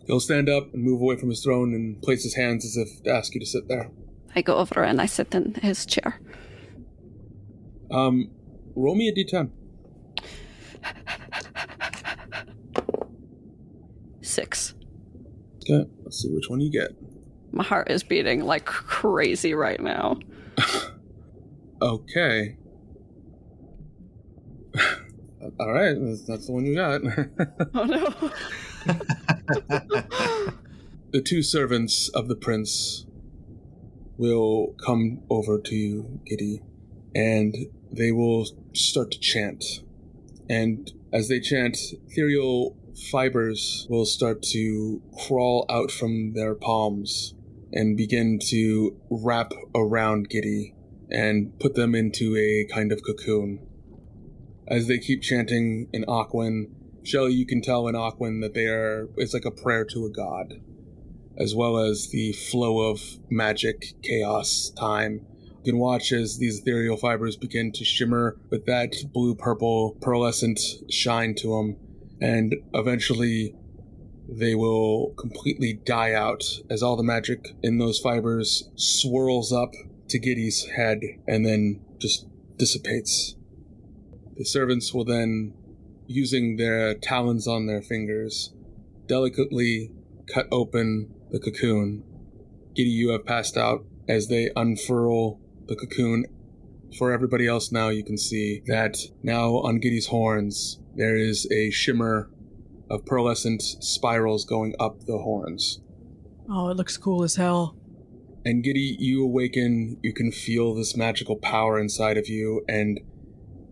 [0.07, 3.03] He'll stand up and move away from his throne and place his hands as if
[3.03, 3.91] to ask you to sit there.
[4.35, 6.19] I go over and I sit in his chair.
[7.91, 8.32] Um,
[8.76, 9.52] roll me a d10.
[14.21, 14.73] Six.
[15.63, 16.91] Okay, let's see which one you get.
[17.52, 20.17] My heart is beating like crazy right now.
[21.82, 22.58] Okay.
[25.60, 27.02] All right, that's, that's the one you got.
[27.73, 28.32] Oh no.
[31.12, 33.06] the two servants of the prince
[34.17, 36.62] will come over to you, Giddy,
[37.13, 37.56] and
[37.91, 39.63] they will start to chant.
[40.50, 42.76] And as they chant, ethereal
[43.12, 47.34] fibers will start to crawl out from their palms
[47.71, 50.73] and begin to wrap around Giddy
[51.10, 53.60] and put them into a kind of cocoon.
[54.67, 56.69] As they keep chanting in Aquan,
[57.04, 60.10] Shelley, you can tell in Aquan that they are, it's like a prayer to a
[60.10, 60.56] god,
[61.38, 65.26] as well as the flow of magic, chaos, time.
[65.67, 71.36] Can watch as these ethereal fibers begin to shimmer with that blue purple pearlescent shine
[71.39, 71.75] to them,
[72.21, 73.53] and eventually
[74.30, 79.73] they will completely die out as all the magic in those fibers swirls up
[80.08, 83.36] to Giddy's head and then just dissipates.
[84.38, 85.53] The servants will then,
[86.06, 88.53] using their talons on their fingers,
[89.06, 89.91] delicately
[90.34, 92.06] cut open the cocoon.
[92.73, 96.25] Giddy, you have passed out as they unfurl the cocoon.
[96.97, 101.69] For everybody else now, you can see that now on Giddy's horns, there is a
[101.69, 102.30] shimmer
[102.89, 105.82] of pearlescent spirals going up the horns.
[106.49, 107.75] Oh, it looks cool as hell.
[108.45, 112.99] And Giddy, you awaken, you can feel this magical power inside of you, and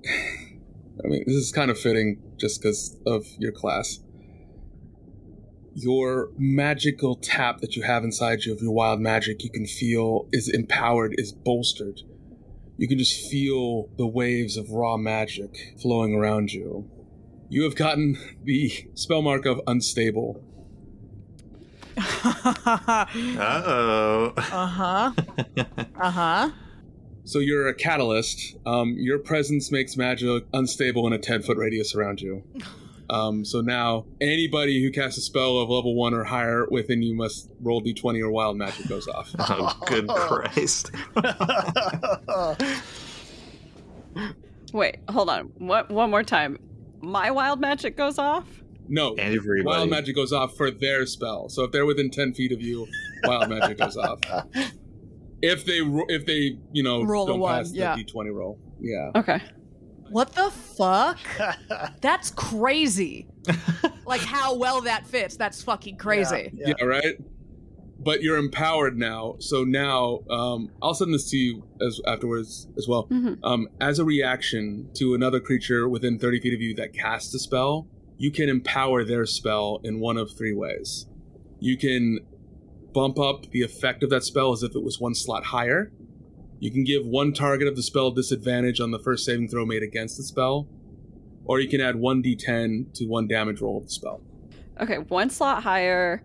[0.08, 4.00] I mean, this is kind of fitting just because of your class.
[5.78, 10.26] Your magical tap that you have inside you of your wild magic, you can feel
[10.32, 12.02] is empowered, is bolstered.
[12.78, 16.90] You can just feel the waves of raw magic flowing around you.
[17.50, 20.42] You have gotten the spell mark of unstable.
[21.98, 23.06] uh
[23.66, 24.34] oh.
[24.38, 25.12] Uh huh.
[26.00, 26.52] Uh huh.
[27.26, 28.56] So you're a catalyst.
[28.66, 32.44] Um, your presence makes magic unstable in a 10 foot radius around you.
[33.10, 37.16] Um, so now anybody who casts a spell of level one or higher within you
[37.16, 39.34] must roll d20 or wild magic goes off.
[39.40, 40.92] Oh, good Christ.
[44.74, 45.52] Wait, hold on.
[45.58, 45.90] What?
[45.92, 46.58] One more time.
[47.02, 48.48] My wild magic goes off.
[48.88, 49.64] No, Everybody.
[49.66, 51.50] wild magic goes off for their spell.
[51.50, 52.88] So if they're within 10 feet of you,
[53.24, 54.20] wild magic goes off.
[55.42, 57.96] If they if they you know Roll a don't one, pass the yeah.
[57.96, 59.12] d20 roll, Yeah.
[59.16, 59.42] Okay.
[60.10, 61.18] What the fuck?
[62.02, 63.28] That's crazy.
[64.06, 65.36] like how well that fits.
[65.36, 66.52] That's fucking crazy.
[66.54, 67.18] Yeah, right.
[68.00, 69.36] But you're empowered now.
[69.40, 73.08] So now, um, I'll send this to you as afterwards as well.
[73.08, 73.40] Mhm.
[73.44, 77.40] Um, as a reaction to another creature within 30 feet of you that casts a
[77.40, 77.88] spell,
[78.18, 81.08] you can empower their spell in one of three ways.
[81.60, 82.20] You can
[82.94, 85.92] bump up the effect of that spell as if it was one slot higher.
[86.60, 89.84] You can give one target of the spell disadvantage on the first saving throw made
[89.84, 90.68] against the spell,
[91.46, 94.22] or you can add 1d10 to one damage roll of the spell.
[94.80, 96.24] Okay, one slot higher,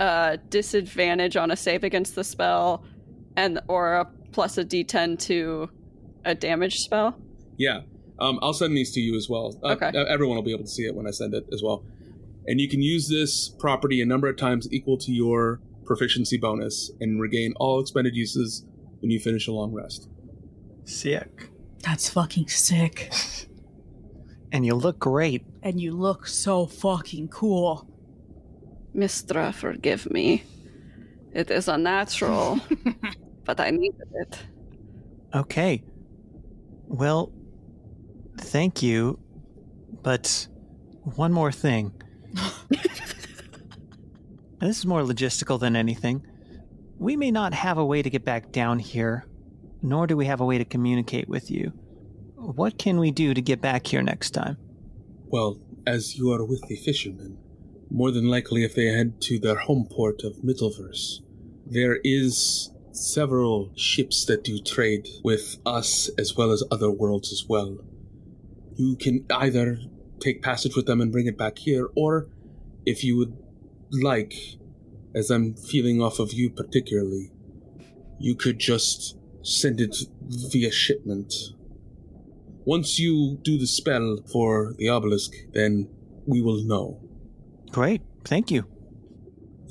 [0.00, 2.84] uh, disadvantage on a save against the spell,
[3.36, 5.70] and or a plus a d10 to
[6.24, 7.16] a damage spell.
[7.56, 7.82] Yeah,
[8.18, 9.58] um, I'll send these to you as well.
[9.62, 9.92] Uh, Okay.
[10.08, 11.84] everyone will be able to see it when I send it as well.
[12.46, 16.90] And you can use this property a number of times equal to your proficiency bonus
[17.00, 18.64] and regain all expended uses
[19.00, 20.08] when you finish a long rest.
[20.84, 21.50] Sick.
[21.82, 23.12] That's fucking sick.
[24.50, 25.44] And you look great.
[25.62, 27.86] And you look so fucking cool.
[28.96, 30.42] Mystra, forgive me.
[31.34, 32.58] It is unnatural,
[33.44, 34.38] but I needed it.
[35.34, 35.84] Okay.
[36.86, 37.30] Well,
[38.38, 39.18] thank you.
[40.02, 40.48] But
[41.02, 41.92] one more thing.
[44.60, 46.26] This is more logistical than anything.
[46.98, 49.24] We may not have a way to get back down here,
[49.82, 51.72] nor do we have a way to communicate with you.
[52.34, 54.56] What can we do to get back here next time?
[55.26, 57.38] Well, as you are with the fishermen,
[57.90, 61.20] more than likely if they head to their home port of Middleverse,
[61.64, 67.44] there is several ships that do trade with us as well as other worlds as
[67.48, 67.78] well.
[68.74, 69.78] You can either
[70.20, 72.28] take passage with them and bring it back here, or
[72.84, 73.36] if you would
[73.92, 74.34] like,
[75.14, 77.30] as I'm feeling off of you particularly,
[78.18, 81.32] you could just send it via shipment.
[82.64, 85.88] Once you do the spell for the obelisk, then
[86.26, 87.00] we will know.
[87.70, 88.02] Great.
[88.24, 88.64] Thank you.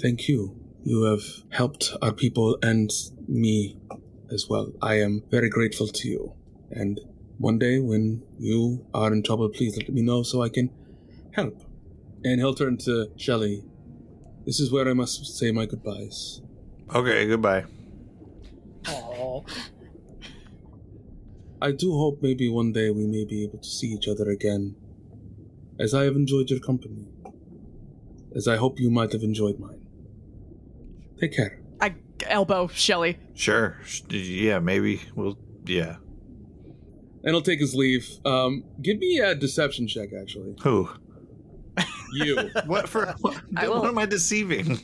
[0.02, 0.60] Thank you.
[0.84, 2.90] You have helped our people and
[3.28, 3.78] me
[4.32, 4.72] as well.
[4.82, 6.34] I am very grateful to you.
[6.72, 7.00] And
[7.38, 10.72] one day when you are in trouble, please let me know so I can
[11.34, 11.62] help.
[12.24, 13.64] And he'll turn to Shelley.
[14.48, 16.42] This is where I must say my goodbyes.
[16.96, 17.66] Okay, goodbye.
[21.62, 24.78] I do hope maybe one day we may be able to see each other again,
[25.78, 27.10] as I have enjoyed your company,
[28.34, 29.86] as I hope you might have enjoyed mine.
[31.20, 31.60] Take care.
[31.82, 33.20] I elbow Shelly.
[33.34, 33.82] Sure.
[34.10, 35.38] Yeah, maybe we'll.
[35.66, 35.98] Yeah.
[37.24, 38.08] And he'll take his leave.
[38.24, 40.56] Um, give me a deception check, actually.
[40.62, 40.88] Who?
[42.14, 42.50] You.
[42.66, 43.06] What for?
[43.22, 44.80] What, what am I deceiving?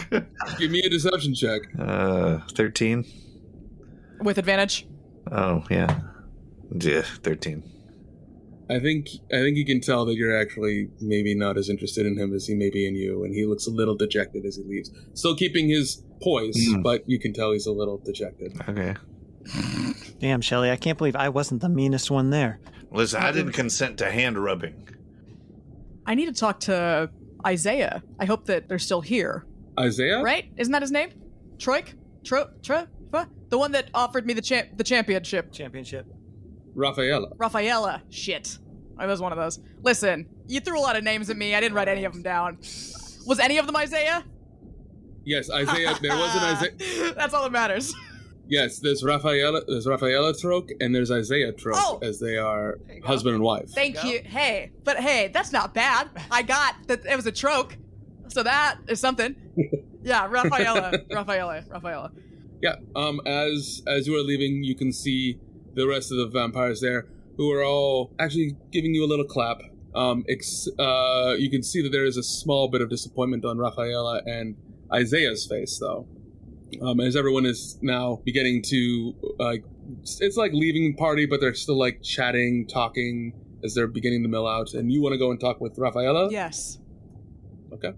[0.58, 1.62] give me a deception check.
[1.78, 3.04] uh, thirteen.
[4.20, 4.86] With advantage.
[5.30, 6.00] Oh yeah,
[6.78, 7.62] yeah, thirteen.
[8.70, 12.16] I think I think you can tell that you're actually maybe not as interested in
[12.16, 14.62] him as he may be in you, and he looks a little dejected as he
[14.64, 14.90] leaves.
[15.14, 16.82] Still keeping his poise, Hmm.
[16.82, 18.52] but you can tell he's a little dejected.
[18.68, 18.94] Okay.
[20.20, 22.60] Damn, Shelly, I can't believe I wasn't the meanest one there.
[22.92, 24.88] Listen, I didn't consent to hand rubbing.
[26.06, 27.10] I need to talk to
[27.46, 28.02] Isaiah.
[28.18, 29.46] I hope that they're still here.
[29.78, 30.50] Isaiah, Right?
[30.56, 31.10] Isn't that his name?
[31.58, 31.94] Troik?
[32.24, 32.86] Tro Tro?
[33.48, 35.52] The one that offered me the champ the championship.
[35.52, 36.06] Championship.
[36.74, 37.28] Rafaela.
[37.36, 38.02] Rafaela.
[38.08, 38.58] Shit.
[38.98, 39.60] I was one of those.
[39.82, 41.54] Listen, you threw a lot of names at me.
[41.54, 42.56] I didn't write any of them down.
[43.26, 44.24] Was any of them Isaiah?
[45.24, 45.94] Yes, Isaiah.
[46.00, 47.12] There was an Isaiah.
[47.16, 47.94] That's all that matters.
[48.52, 49.62] Yes, there's Rafaela.
[49.66, 51.98] There's Rafaela Troke, and there's Isaiah Troke, Oh!
[52.02, 53.70] as they are husband and wife.
[53.70, 54.20] Thank you.
[54.22, 56.10] Hey, but hey, that's not bad.
[56.30, 57.78] I got that it was a troke.
[58.28, 59.34] So that is something.
[60.04, 60.92] Yeah, Rafaela.
[61.12, 61.62] Rafaela.
[61.70, 62.10] Rafaela.
[62.60, 62.74] Yeah.
[62.96, 63.20] Um.
[63.24, 65.38] As as you are leaving, you can see
[65.74, 69.58] the rest of the vampires there, who are all actually giving you a little clap.
[69.94, 70.24] Um.
[70.28, 71.36] Ex- uh.
[71.38, 74.56] You can see that there is a small bit of disappointment on Rafaela and
[74.92, 76.08] Isaiah's face, though.
[76.80, 77.00] Um.
[77.00, 79.64] As everyone is now beginning to like,
[80.20, 84.28] it's like leaving the party, but they're still like chatting, talking as they're beginning to
[84.28, 84.74] mill out.
[84.74, 86.30] And you want to go and talk with Rafaela?
[86.30, 86.78] Yes.
[87.72, 87.92] Okay.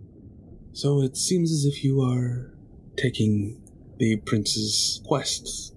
[0.72, 2.52] So it seems as if you are
[2.96, 3.60] taking
[3.98, 5.72] the prince's quests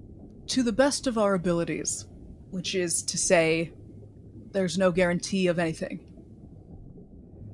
[0.47, 2.07] To the best of our abilities,
[2.49, 3.73] which is to say,
[4.51, 5.99] there's no guarantee of anything.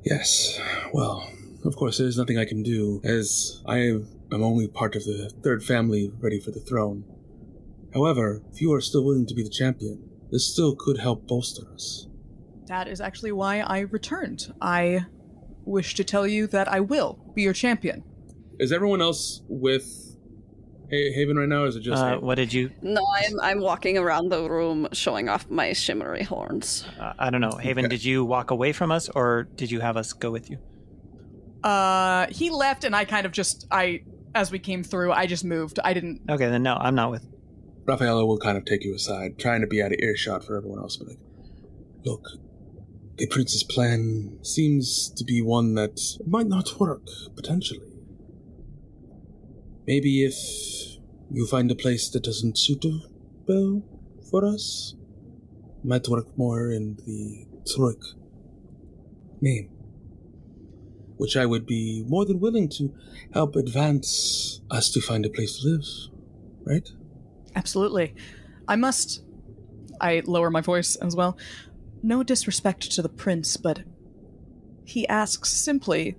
[0.06, 0.60] Yes.
[0.94, 1.30] Well,
[1.66, 4.00] of course, there's nothing I can do, as I
[4.34, 7.04] am only part of the third family ready for the throne.
[7.94, 11.64] However, if you are still willing to be the champion, this still could help bolster
[11.74, 12.08] us.
[12.68, 14.52] That is actually why I returned.
[14.62, 15.06] I
[15.66, 18.04] wish to tell you that I will be your champion.
[18.60, 20.10] Is everyone else with
[20.90, 21.64] Hey, Haven right now?
[21.64, 22.70] Or is it just Uh, what did you?
[22.84, 26.86] No, I'm I'm walking around the room showing off my shimmery horns.
[27.00, 27.58] Uh, I don't know.
[27.58, 27.96] Haven, Okay.
[27.96, 30.58] did you walk away from us, or did you have us go with you?
[31.64, 34.02] Uh, he left, and I kind of just I
[34.36, 35.80] as we came through, I just moved.
[35.84, 36.22] I didn't.
[36.30, 37.26] Okay, then no, I'm not with.
[37.86, 40.80] Rafaela will kind of take you aside, trying to be out of earshot for everyone
[40.80, 41.20] else, but like,
[42.06, 42.26] look,
[43.18, 47.06] the prince's plan seems to be one that might not work,
[47.36, 47.92] potentially.
[49.86, 50.36] Maybe if
[51.30, 52.86] you find a place that doesn't suit
[53.48, 53.84] well
[54.32, 54.96] for us,
[55.84, 58.02] might work more in the Turek
[59.42, 59.73] name.
[61.18, 62.94] Which I would be more than willing to
[63.34, 65.86] help advance us to find a place to live,
[66.64, 66.90] right?
[67.56, 68.16] Absolutely.
[68.68, 69.24] I must.
[70.02, 71.38] I lower my voice as well.
[72.02, 73.84] No disrespect to the prince, but
[74.86, 76.16] he asks simply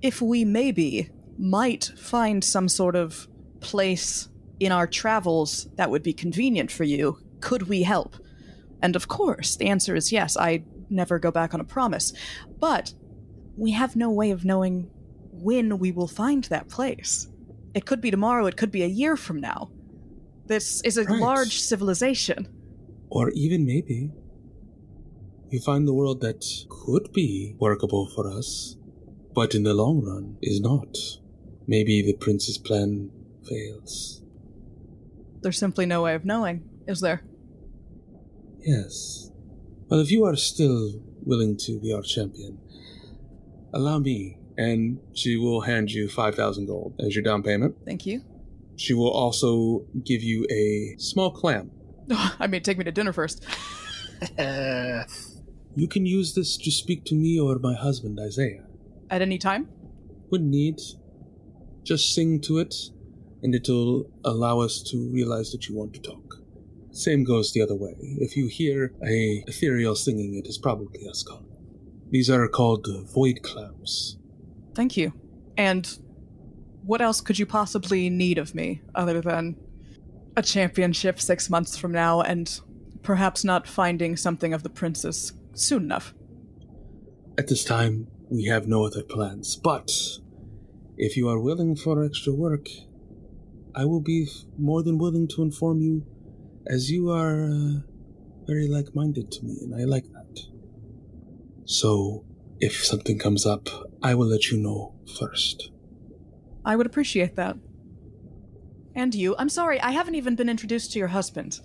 [0.00, 3.28] if we maybe might find some sort of
[3.60, 4.28] place
[4.60, 7.18] in our travels that would be convenient for you.
[7.40, 8.16] Could we help?
[8.80, 10.36] And of course, the answer is yes.
[10.36, 12.12] I never go back on a promise.
[12.58, 12.94] But
[13.56, 14.90] we have no way of knowing
[15.32, 17.28] when we will find that place.
[17.74, 19.70] It could be tomorrow, it could be a year from now.
[20.46, 21.20] This is a Right.
[21.20, 22.48] large civilization.
[23.10, 24.10] Or even maybe
[25.50, 28.76] you find the world that could be workable for us,
[29.34, 30.96] but in the long run is not.
[31.66, 33.10] Maybe the prince's plan
[33.48, 34.22] fails.
[35.42, 37.22] There's simply no way of knowing, is there?
[38.64, 39.30] Yes.
[39.88, 42.58] Well, if you are still willing to be our champion,
[43.72, 47.76] allow me, and she will hand you 5,000 gold as your down payment.
[47.84, 48.22] Thank you.
[48.76, 51.70] She will also give you a small clam.
[52.10, 53.44] I mean, take me to dinner first.
[55.74, 58.64] You can use this to speak to me or my husband, Isaiah.
[59.08, 59.70] At any time?
[60.28, 60.80] When need,
[61.82, 62.74] just sing to it,
[63.42, 66.36] and it'll allow us to realize that you want to talk.
[66.90, 67.94] Same goes the other way.
[67.98, 71.46] If you hear a ethereal singing, it is probably us calling.
[72.12, 74.18] These are called void clams.
[74.74, 75.14] Thank you.
[75.56, 75.98] And
[76.84, 79.56] what else could you possibly need of me other than
[80.36, 82.60] a championship six months from now and
[83.02, 86.12] perhaps not finding something of the princess soon enough?
[87.38, 89.90] At this time, we have no other plans, but
[90.98, 92.66] if you are willing for extra work,
[93.74, 96.04] I will be more than willing to inform you,
[96.66, 97.80] as you are uh,
[98.46, 100.21] very like minded to me, and I like that.
[101.64, 102.24] So,
[102.60, 103.68] if something comes up,
[104.02, 105.70] I will let you know first.
[106.64, 107.56] I would appreciate that.
[108.94, 109.34] And you.
[109.38, 111.60] I'm sorry, I haven't even been introduced to your husband.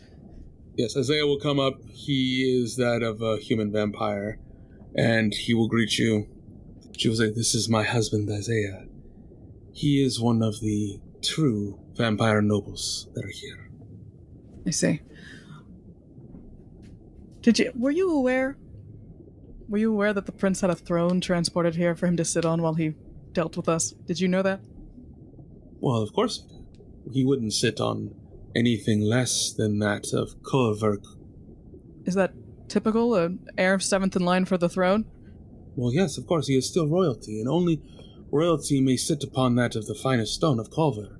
[0.75, 1.73] Yes, Isaiah will come up.
[1.89, 4.39] He is that of a human vampire,
[4.95, 6.27] and he will greet you.
[6.97, 8.85] She will say, This is my husband, Isaiah.
[9.73, 13.69] He is one of the true vampire nobles that are here.
[14.65, 15.01] I see.
[17.41, 18.57] Did you were you aware
[19.67, 22.45] were you aware that the prince had a throne transported here for him to sit
[22.45, 22.95] on while he
[23.33, 23.91] dealt with us?
[24.05, 24.61] Did you know that?
[25.79, 26.45] Well, of course,
[27.11, 28.15] he wouldn't sit on
[28.55, 31.05] anything less than that of Kulverk.
[32.05, 32.33] Is that
[32.67, 33.15] typical?
[33.15, 35.05] An heir of seventh in line for the throne?
[35.75, 37.81] Well, yes, of course, he is still royalty, and only
[38.31, 41.19] royalty may sit upon that of the finest stone of Culver.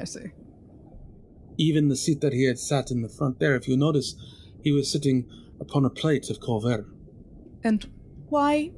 [0.00, 0.32] I see.
[1.56, 4.14] Even the seat that he had sat in the front there, if you notice,
[4.62, 5.28] he was sitting
[5.58, 6.86] upon a plate of Culver.
[7.62, 7.88] And
[8.28, 8.72] why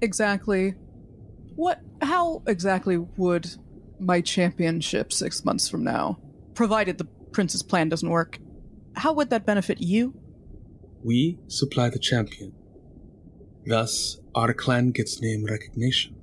[0.00, 0.74] exactly
[1.54, 3.56] what how exactly would
[3.98, 6.18] my championship six months from now,
[6.54, 8.38] provided the prince's plan doesn't work,
[8.96, 10.14] how would that benefit you?
[11.02, 12.52] We supply the champion.
[13.66, 16.16] Thus, our clan gets name recognition.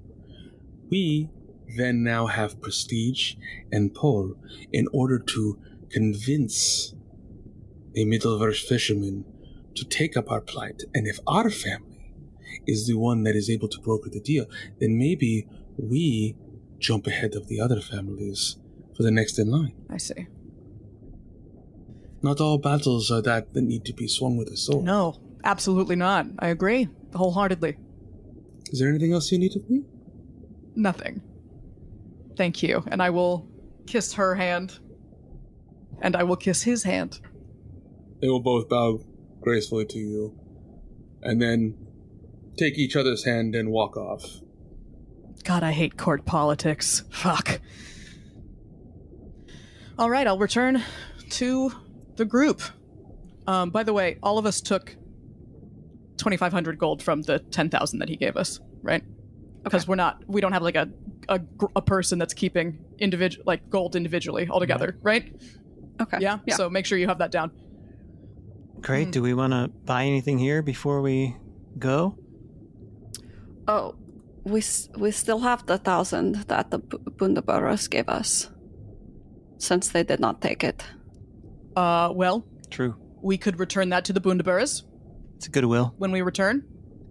[0.90, 1.30] We
[1.78, 3.36] then now have prestige
[3.72, 4.36] and pull
[4.72, 6.94] in order to convince
[7.96, 9.26] a Middleverse fisherman
[9.76, 10.84] to take up our plight.
[10.94, 11.85] And if our family
[12.68, 14.46] is the one that is able to broker the deal,
[14.80, 15.48] then maybe
[15.78, 16.36] we
[16.80, 18.58] jump ahead of the other families
[18.96, 19.74] for the next in line.
[19.90, 20.28] I see.
[22.22, 24.84] Not all battles are that that need to be swung with a sword.
[24.84, 26.28] No, absolutely not.
[26.40, 27.78] I agree wholeheartedly.
[28.72, 29.84] Is there anything else you need of me?
[30.76, 31.22] Nothing.
[32.36, 32.84] Thank you.
[32.88, 33.48] And I will
[33.86, 34.80] kiss her hand.
[36.02, 37.22] And I will kiss his hand.
[38.22, 39.00] They will both bow
[39.42, 40.38] gracefully to you,
[41.22, 41.78] and then
[42.58, 44.42] take each other's hand and walk off.
[45.44, 47.04] God, I hate court politics.
[47.10, 47.60] Fuck.
[49.98, 50.84] All right, I'll return
[51.32, 51.72] to
[52.16, 52.62] the group.
[53.48, 54.96] Um, by the way, all of us took
[56.18, 59.04] 2,500 gold from the 10,000 that he gave us, right?
[59.64, 60.90] Because we're not, we don't have like a
[61.30, 61.42] a,
[61.76, 65.34] a person that's keeping individual like gold individually altogether, right?
[66.02, 66.18] Okay.
[66.20, 66.40] Yeah?
[66.46, 66.56] Yeah.
[66.56, 67.52] So make sure you have that down.
[68.82, 69.12] Great.
[69.12, 71.36] Do we want to buy anything here before we
[71.80, 72.18] go?
[73.68, 73.96] Oh,
[74.44, 74.62] we
[74.98, 78.50] we still have the thousand that the B- Bundaburros gave us,
[79.58, 80.84] since they did not take it.
[81.76, 82.96] Uh, well, True.
[83.22, 84.84] we could return that to the Bundaburrs
[85.38, 85.94] It's a goodwill.
[85.98, 86.64] when we return.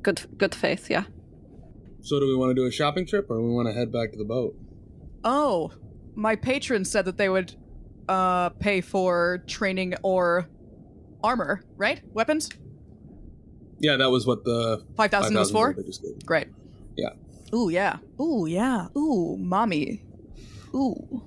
[0.03, 1.05] Good good faith, yeah.
[2.03, 4.13] So, do we want to do a shopping trip, or we want to head back
[4.13, 4.55] to the boat?
[5.25, 5.73] Oh,
[6.15, 7.55] my patron said that they would
[8.09, 10.47] uh pay for training or
[11.23, 12.01] armor, right?
[12.13, 12.49] Weapons?
[13.79, 15.75] Yeah, that was what the 5,000 was for?
[15.75, 16.25] they just gave.
[16.25, 16.49] Great.
[16.97, 17.11] Yeah.
[17.55, 17.99] Ooh, yeah.
[18.21, 18.89] Ooh, yeah.
[18.97, 20.03] Ooh, mommy.
[20.75, 21.23] Ooh.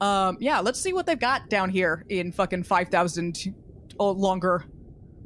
[0.00, 3.54] Um, yeah, let's see what they've got down here in fucking 5,000
[3.98, 4.64] or longer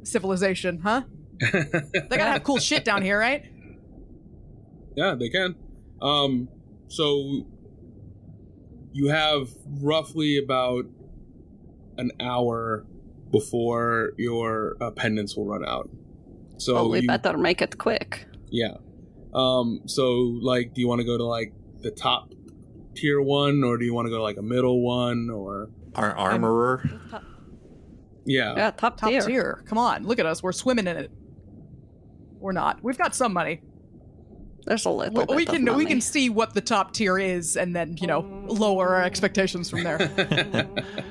[0.03, 1.03] civilization, huh?
[1.41, 3.43] They gotta have cool shit down here, right?
[4.95, 5.55] Yeah, they can.
[6.01, 6.49] Um,
[6.87, 7.45] so
[8.93, 9.49] you have
[9.81, 10.85] roughly about
[11.97, 12.85] an hour
[13.31, 15.89] before your uh, pendants will run out.
[16.61, 18.27] So well, we you- better make it quick.
[18.49, 18.75] yeah.
[19.33, 22.33] Um, so like, do you want to go to like the top
[22.95, 26.11] tier one, or do you want to go to like a middle one, or Our
[26.15, 26.83] armorer.
[28.25, 28.53] yeah?
[28.55, 29.21] Yeah, top, Top tier.
[29.21, 29.63] tier.
[29.67, 30.43] Come on, look at us.
[30.43, 31.11] We're swimming in it.
[32.39, 32.83] We're not.
[32.83, 33.61] We've got some money.
[34.65, 37.17] There's a little We, bit we of can we can see what the top tier
[37.17, 39.97] is, and then you know lower our expectations from there.